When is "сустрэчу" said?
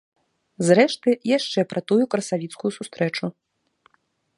2.79-3.25